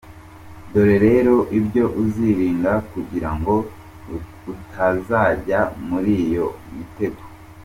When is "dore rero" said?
0.71-1.35